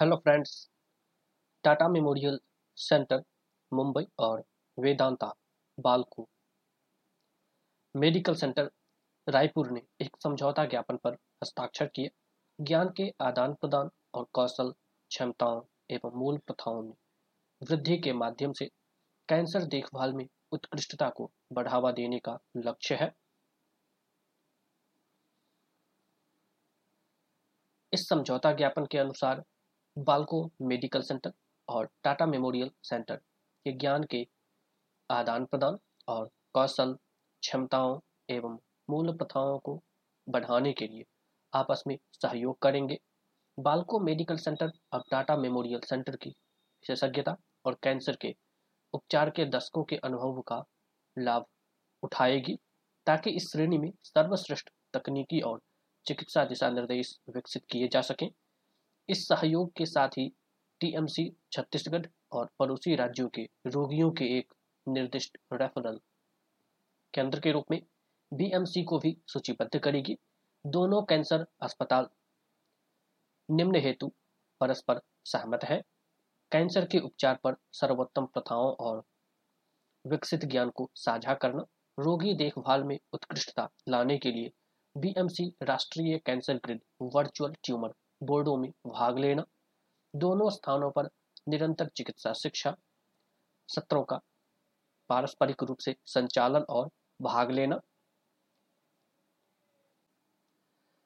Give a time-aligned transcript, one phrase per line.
[0.00, 0.50] Hello friends,
[1.64, 2.38] Tata Memorial
[2.76, 3.22] Centre,
[3.72, 4.42] Mumbai और
[4.78, 5.32] Vedanta
[5.78, 6.28] Balco
[7.94, 8.70] medical centre
[9.26, 12.10] Raipur ने एक समझौता ज्ञापन पर हस्ताक्षर किए।
[12.58, 14.70] ज्ञान के आदान प्रदान और कौशल
[15.10, 16.94] क्षमताओं एवं मूल प्रथाओं में
[17.62, 18.70] वृद्धि के माध्यम से
[19.28, 23.12] कैंसर देखभाल में उत्कृष्टता को बढ़ावा देने का लक्ष्य है।
[27.92, 29.44] इस समझौता ज्ञापन के अनुसार
[29.98, 31.32] बाल्को मेडिकल सेंटर
[31.68, 34.26] और टाटा मेमोरियल सेंटर के ज्ञान के
[35.10, 36.92] आदान प्रदान और कौशल,
[37.42, 37.98] क्षमताओं
[38.30, 38.58] एवं
[38.90, 39.82] मूल प्रथाओं को
[40.28, 41.04] बढ़ाने के लिए
[41.52, 42.98] आपस में सहयोग करेंगे।
[43.58, 48.34] बाल्को मेडिकल सेंटर और टाटा मेमोरियल सेंटर की विशेषज्ञता और कैंसर के
[48.94, 50.64] उपचार के दशकों के अनुभव का
[51.18, 51.46] लाभ
[52.02, 52.58] उठाएगी
[53.06, 55.60] ताकि इस श्रेणी में सर्वश्रेष्ठ तकनीकी और
[56.06, 58.30] चिकित्सा दिशा निर्देश विकसित किए जा सकें।
[59.08, 60.32] इस सहयोग के साथ ही
[60.80, 64.52] टीएमसी छत्तीसगढ़ और पड़ोसी राज्यों के रोगियों के एक
[64.88, 66.00] निर्दिष्ट रेफरल
[67.14, 67.80] केंद्र के रूप में
[68.32, 70.16] बीएमसी को भी सूचीबद्ध करेगी।
[70.66, 72.08] दोनों कैंसर अस्पताल
[73.50, 74.12] निम्न हेतु
[74.60, 75.82] परस्पर सहमत है।
[76.52, 79.02] कैंसर के उपचार पर सर्वोत्तम प्रथाओं और
[80.04, 81.64] विकसित ज्ञान को साझा करना,
[81.98, 84.50] रोगी देखभाल में उत्कृष्टता लाने के लिए
[84.96, 89.44] बीएमसी राष्ट्रीय कैंसर ग्रिड वर्चुअल ट्यूमर बोर्डों में भाग लेना,
[90.14, 91.08] दोनों स्थानों पर
[91.48, 92.76] निरंतर चिकित्सा शिक्षा,
[93.68, 94.20] सत्रों का
[95.10, 96.90] पारस्परिक रूप से संचालन और
[97.22, 97.80] भाग लेना,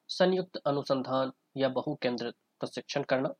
[0.08, 3.32] संयुक्त अनुसंधान या बहु केंद्रित प्रशिक्षण करना,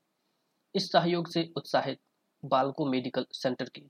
[0.74, 2.00] इस सहयोग से उत्साहित
[2.44, 3.88] बालको मेडिकल सेंटर की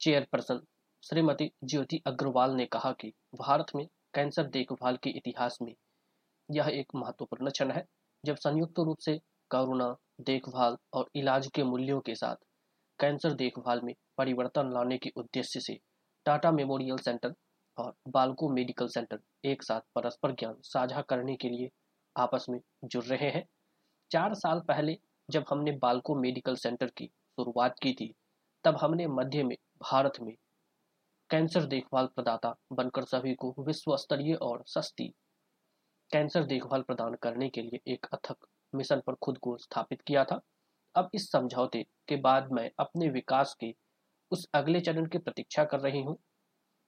[0.00, 0.60] चेयरपर्सन
[1.02, 5.74] श्रीमती ज्योति अग्रवाल ने कहा कि भारत में कैंसर देखभाल के इतिहास में
[6.48, 7.84] यह एक महत्वपूर्ण क्षण है।
[8.26, 9.18] जब संयुक्त रूप से
[9.50, 12.36] करुणा, देखभाल और इलाज के मूल्यों के साथ
[12.98, 15.78] कैंसर देखभाल में परिवर्तन लाने के उद्देश्य से
[16.26, 17.34] टाटा मेमोरियल सेंटर
[17.78, 21.68] और बालको मेडिकल सेंटर एक साथ परस्पर ज्ञान साझा करने के लिए
[22.16, 23.44] आपस में जुड़ रहे हैं।
[24.10, 24.96] चार साल पहले
[25.30, 28.12] जब हमने बालको मेडिकल सेंटर की शुरुआत की थी,
[28.64, 30.34] तब हमने मध्य में भारत में
[31.30, 35.12] कैंसर देखभाल प्रदाता बनकर सभी को विश्व स्तरीय और सस्ती
[36.10, 40.40] कैंसर देखभाल प्रदान करने के लिए एक अथक मिशन पर खुद को स्थापित किया था।
[40.94, 43.74] अब इस समझौते के बाद मैं अपने विकास के
[44.32, 46.16] उस अगले चरण की प्रतीक्षा कर रही हूँ।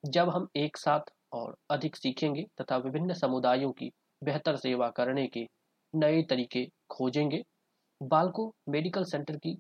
[0.05, 3.91] जब हम एक साथ और अधिक सीखेंगे तथा विभिन्न समुदायों की
[4.23, 5.47] बेहतर सेवा करने के
[5.95, 7.43] नए तरीके खोजेंगे,
[8.01, 9.57] बालको मेडिकल सेंटर की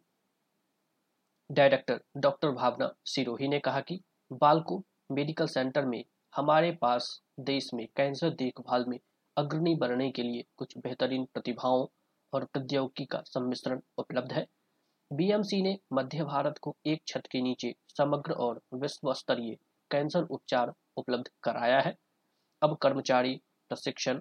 [1.50, 4.00] डायरेक्टर डॉक्टर भावना सिरोही ने कहा कि
[4.32, 4.82] बालको
[5.12, 6.02] मेडिकल सेंटर में
[6.32, 8.98] हमारे पास देश में कैंसर देखभाल में
[9.38, 11.86] अग्रणी बनने के लिए कुछ बेहतरीन प्रतिभाओं
[12.32, 14.46] और प्रौद्योगिकी का सम्मिश्रण उपलब्ध है।
[15.10, 19.56] बीएमसी ने मध्य भारत को एक छत के नीचे समग्र और विश्व स्तरीय
[19.90, 21.94] कैंसर उपचार उपलब्ध कराया है।
[22.62, 23.34] अब कर्मचारी,
[23.70, 24.20] प्रशिक्षण,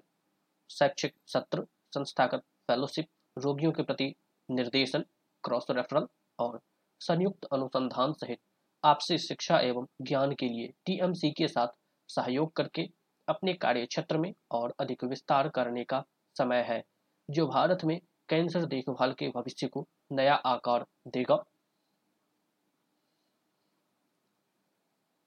[0.70, 1.64] शैक्षिक सत्र,
[1.94, 4.14] संस्थागत फेलोशिप रोगियों के प्रति
[4.48, 5.04] निर्देशन
[5.44, 6.06] क्रॉस रेफरल
[6.38, 6.60] और
[7.00, 8.38] संयुक्त अनुसंधान सहित
[8.84, 11.68] आपसी शिक्षा एवं ज्ञान के लिए टीएमसी के साथ
[12.08, 12.88] सहयोग करके
[13.28, 16.04] अपने कार्य क्षेत्र में और अधिक विस्तार करने का
[16.36, 16.82] समय है,
[17.30, 21.44] जो भारत में कैंसर देखभाल के भविष्य को नया आकार देगा।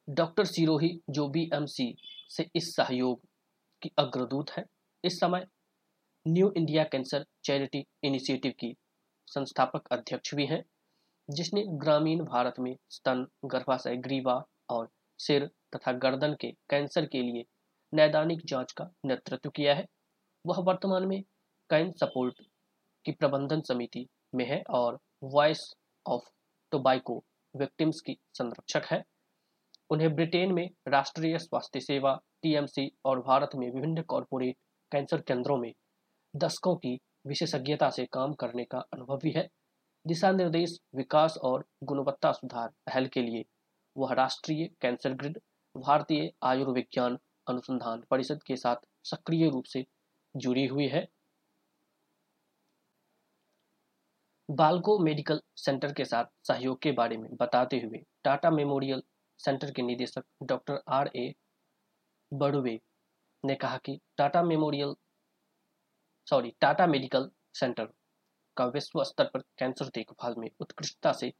[0.09, 1.95] डॉक्टर सिरोही, जो बीएमसी
[2.29, 3.21] से इस सहयोग
[3.81, 4.65] की अग्रदूत है,
[5.03, 5.45] इस समय
[6.25, 8.75] New India Cancer Charity Initiative की
[9.27, 10.63] संस्थापक अध्यक्ष भी हैं,
[11.29, 17.45] जिसने ग्रामीण भारत में स्तन, गर्भाशय, ग्रीवा और सिर तथा गर्दन के कैंसर के लिए
[17.93, 19.85] नैदानिक जाँच का नेतृत्व किया है।
[20.45, 21.21] वह वर्तमान में
[21.69, 22.35] कैन सपोर्ट
[23.05, 25.73] की प्रबंधन समिति में है और वॉइस
[26.07, 26.29] ऑफ़
[26.71, 27.23] टोबाइको
[27.55, 29.03] विक्टिम्स की संरक्षक है।
[29.89, 34.55] उन्हें ब्रिटेन में राष्ट्रीय स्वास्थ्य सेवा, टीएमसी और भारत में विभिन्न कॉरपोरेट
[34.91, 35.73] कैंसर केंद्रों में
[36.35, 39.49] दशकों की विशेषज्ञता से काम करने का अनुभव भी है।
[40.07, 43.45] दिशा निर्देश, विकास और गुणवत्ता सुधार पहल के लिए
[43.97, 45.39] वह राष्ट्रीय कैंसर ग्रिड,
[45.77, 47.17] भारतीय आयुर्विज्ञान
[47.47, 49.85] अनुसंधान परिषद के साथ सक्रिय रूप से
[50.35, 51.07] जुड़ी हुई है।
[54.49, 59.03] बालको मेडिकल सेंटर के साथ सहयोग के बारे में बताते हुए टाटा मेमोरियल
[59.39, 61.33] सेंटर के निदेशक डॉक्टर आर ए
[62.31, 62.79] बड़ुवे
[63.43, 64.93] ने कहा कि Tata Memorial,
[66.27, 67.87] sorry, Tata Medical Centre
[68.57, 71.33] का विश्व स्तर पर कैंसर देखभाल में उत्कृष्टता से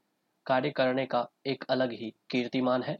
[0.46, 2.98] कार्य करने का एक अलग ही कीर्तिमान है।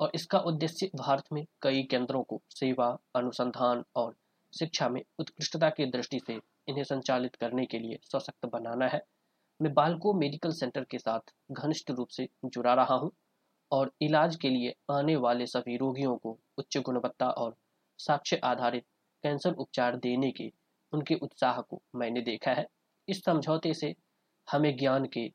[0.00, 4.14] और इसका उद्देश्य भारत में कई केंद्रों को सेवा, अनुसंधान और
[4.52, 9.00] शिक्षा में उत्कृष्टता की दृष्टि से इन्हें संचालित करने के लिए सशक्त बनाना है।
[9.60, 13.10] मैं बालको मेडिकल सेंटर के साथ घनिष्ठ रूप से जुड़ा रहा हूँ
[13.70, 17.56] और इलाज के लिए आने वाले सभी रोगियों को उच्च गुणवत्ता और
[17.98, 18.84] साक्ष्य आधारित
[19.24, 20.50] कैंसर उपचार देने के
[20.92, 22.66] उनके उत्साह को मैंने देखा है।
[23.08, 23.94] इस समझौते से
[24.48, 25.30] हमें ज्ञान के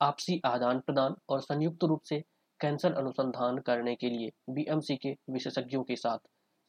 [0.00, 2.22] आपसी आदान प्रदान और संयुक्त रूप से
[2.60, 6.18] कैंसर अनुसंधान करने के लिए बीएमसी के विशेषज्ञों के साथ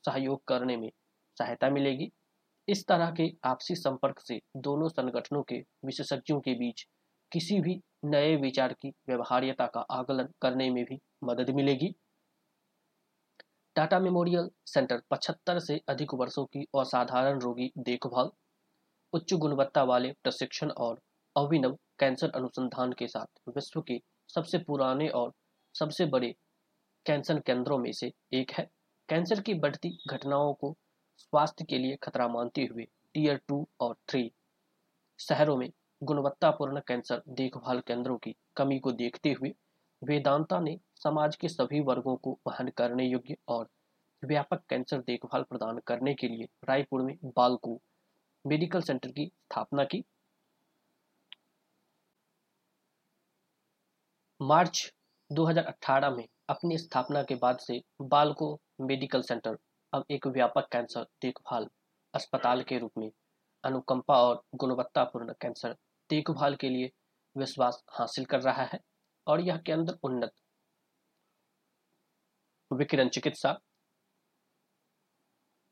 [0.05, 0.91] सहयोग करने में
[1.38, 2.11] सहायता मिलेगी।
[2.67, 6.85] इस तरह के आपसी संपर्क से दोनों संगठनों के विशेषज्ञों के बीच
[7.31, 11.95] किसी भी नए विचार की व्यवहार्यता का आकलन करने में भी मदद मिलेगी।
[13.75, 18.29] टाटा मेमोरियल सेंटर 75 से अधिक वर्षों की असाधारण रोगी देखभाल,
[19.13, 20.99] उच्च गुणवत्ता वाले प्रशिक्षण और
[21.35, 25.31] अभिनव कैंसर अनुसंधान के साथ विश्व के सबसे पुराने और
[25.75, 26.33] सबसे बड़े
[27.06, 28.69] कैंसर केंद्रों में से एक है।
[29.09, 30.75] कैंसर की बढ़ती घटनाओं को
[31.18, 34.31] स्वास्थ्य के लिए खतरा मानते हुए टीयर टू और थ्री
[35.19, 35.71] शहरों में
[36.01, 39.53] गुणवत्तापूर्ण कैंसर देखभाल केंद्रों की कमी को देखते हुए
[40.01, 43.69] वेदांता ने समाज के सभी वर्गों को वहन करने योग्य और
[44.24, 47.79] व्यापक कैंसर देखभाल प्रदान करने के लिए रायपुर में बालको
[48.45, 50.03] मेडिकल सेंटर की स्थापना की।
[54.39, 54.91] मार्च
[55.31, 59.57] 2018 में अपनी स्थापना के बाद से बालको मेडिकल सेंटर,
[59.93, 61.67] अब एक व्यापक कैंसर देखभाल
[62.13, 63.11] अस्पताल के रूप में
[63.63, 65.75] अनुकंपा और गुणवत्तापूर्ण कैंसर
[66.09, 66.91] देखभाल के लिए
[67.35, 68.79] विश्वास हासिल कर रहा है
[69.27, 70.31] और यह केंद्र उन्नत
[72.71, 73.59] विकिरण चिकित्सा,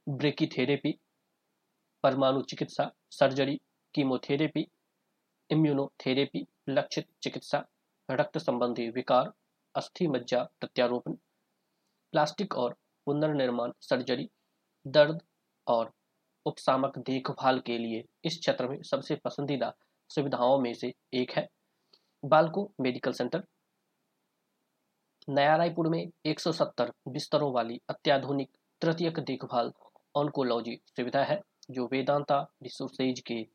[0.08, 0.98] ब्रेकीथेरेपी,
[2.04, 3.60] परमाणु चिकित्सा, सर्जरी,
[3.94, 4.66] कीमोथेरेपी,
[5.50, 7.64] इम्यूनोथेरेपी, लक्षित चिकित्सा,
[8.10, 9.32] रक्त संबंधी विकार
[9.80, 11.14] अस्थि मज्जा प्रत्यारोपण,
[12.12, 12.74] प्लास्टिक और
[13.06, 14.30] पुनर्निर्माण सर्जरी,
[14.88, 15.22] दर्द
[15.68, 15.92] और
[16.46, 19.74] उपसामक देखभाल के लिए इस क्षेत्र में सबसे पसंदीदा
[20.10, 21.50] सुविधाओं में से एक है।
[22.26, 23.44] Balco Medical Centre.
[25.30, 29.72] नया रायपुर में 170 बिस्तरों वाली अत्याधुनिक तृतीयक देखभाल
[30.16, 31.42] ऑन्कोलॉजी सुविधा है,
[31.72, 33.48] जो वेदांता रिसोर्सेज के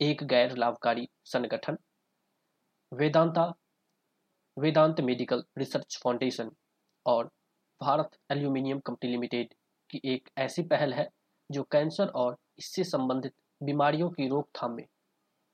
[0.00, 1.76] एक गैर लाभकारी संगठन,
[2.92, 3.54] Vedanta
[4.58, 6.50] Vedant Medical Research Foundation
[7.06, 7.30] और
[7.80, 9.54] भारत एल्यूमिनियम कंपनी लिमिटेड
[9.90, 11.08] की एक ऐसी पहल है
[11.50, 13.32] जो कैंसर और इससे संबंधित
[13.62, 14.84] बीमारियों की रोकथाम में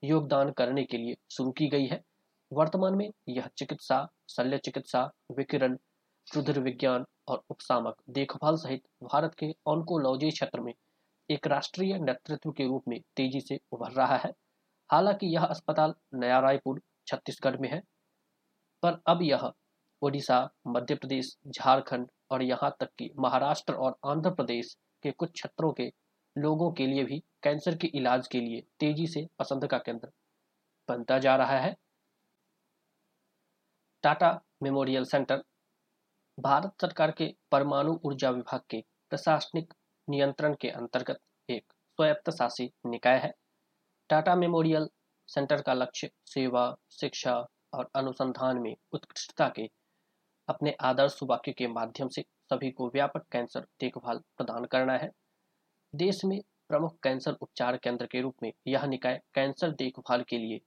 [0.05, 2.01] योगदान करने के लिए शुरू की गई है।
[2.53, 5.79] वर्तमान में यह चिकित्सा, शल्य चिकित्सा, विकिरण
[6.35, 10.75] रुधिर विज्ञान और उपसामक देखभाल सहित भारत के ऑन्कोलॉजी क्षेत्र में
[11.31, 14.33] एक राष्ट्रीय नेतृत्व के रूप में तेज़ी से उभर रहा है।
[14.93, 17.83] हालाँकि यह अस्पताल नया रायपुर, छत्तीसगढ़ में है।
[18.83, 19.53] पर अब यह
[20.03, 25.73] ओडिशा मध्य प्रदेश झारखंड और यहाँ तक कि महाराष्ट्र और आंध्र प्रदेश के कुछ क्षेत्रों
[25.73, 25.93] के
[26.37, 30.09] लोगों के लिए भी कैंसर के इलाज के लिए तेज़ी से पसंद का केंद्र
[30.89, 31.75] बनता जा रहा है।
[34.03, 35.43] टाटा मेमोरियल सेंटर,
[36.39, 39.75] भारत सरकार के परमाणु ऊर्जा विभाग के प्रशासनिक
[40.09, 43.33] नियंत्रण के अंतर्गत एक स्वायत्त शासी निकाय है।
[44.11, 44.89] टाटा मेमोरियल
[45.29, 49.69] सेंटर का लक्ष्य सेवा, शिक्षा और अनुसंधान में उत्कृष्टता के
[50.49, 55.11] अपने आदर्श वाक्य के माध्यम से सभी को व्यापक कैंसर देखभाल प्रदान करना है।
[55.95, 60.61] देश में प्रमुख कैंसर उपचार केंद्र के रूप में यह निकाय कैंसर देखभाल के लिए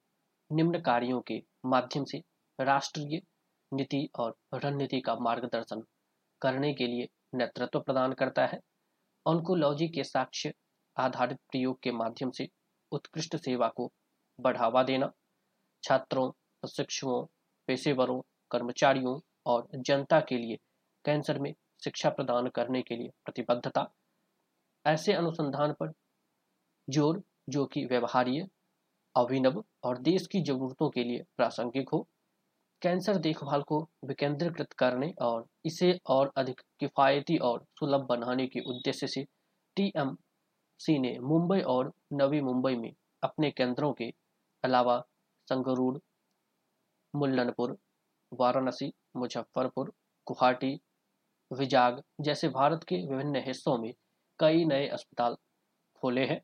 [0.52, 2.22] निम्न कार्यों के माध्यम से
[2.60, 3.22] राष्ट्रीय
[3.72, 5.84] नीति और रणनीति का मार्गदर्शन
[6.42, 8.60] करने के लिए नेतृत्व प्रदान करता है।
[9.26, 10.54] ऑन्कोलॉजी के साक्ष्य
[10.98, 12.48] आधारित प्रयोग के माध्यम से
[12.92, 13.92] उत्कृष्ट सेवा को
[14.40, 15.12] बढ़ावा देना,
[15.84, 16.32] छात्रों
[16.64, 17.26] प्रशिक्षुओं,
[17.68, 20.58] पेशेवरों, कर्मचारियों और जनता के लिए
[21.06, 21.54] कैंसर में
[21.84, 23.92] शिक्षा प्रदान करने के लिए प्रतिबद्धता।
[24.86, 25.92] ऐसे अनुसंधान पर
[26.88, 28.48] ज़ोर, जो कि व्यवहार्य,
[29.16, 32.08] अभिनव और देश की जरूरतों के लिए प्रासंगिक हो।
[32.82, 39.08] कैंसर देखभाल को विकेंद्रीकृत करने और इसे और अधिक किफ़ायती और सुलभ बनाने के उद्देश्य
[39.08, 39.26] से
[39.78, 44.14] टीएमसी ने मुंबई और नवी मुंबई में अपने केंद्रों के
[44.64, 45.00] अलावा
[45.48, 46.02] संगरूर
[47.14, 47.78] मुल्लनपुर,
[48.32, 49.92] वाराणसी, मुजफ्फरपुर,
[50.28, 50.80] गुवाहाटी,
[51.52, 53.94] विजाग जैसे भारत के विभिन्न हिस्सों में
[54.40, 55.36] कई नए अस्पताल
[55.96, 56.42] खोले हैं।